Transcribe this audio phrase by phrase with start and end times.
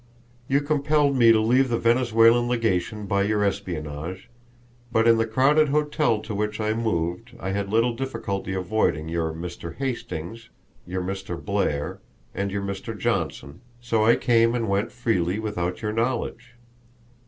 [0.47, 4.31] "You compelled me to leave the Venezuelan legation by your espionage,
[4.91, 9.31] but in the crowded hotel to which I moved I had little difficulty avoiding your
[9.31, 9.75] Mr.
[9.75, 10.49] Hastings,
[10.87, 11.39] your Mr.
[11.39, 11.99] Blair
[12.33, 12.97] and your Mr.
[12.97, 16.55] Johnson, so I came and went freely without your knowledge.